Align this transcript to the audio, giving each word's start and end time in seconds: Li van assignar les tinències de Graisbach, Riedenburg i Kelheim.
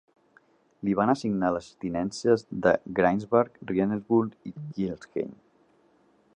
Li 0.87 0.95
van 0.99 1.11
assignar 1.13 1.51
les 1.57 1.67
tinències 1.83 2.45
de 2.67 2.73
Graisbach, 3.01 3.61
Riedenburg 3.73 4.53
i 4.53 4.55
Kelheim. 4.59 5.41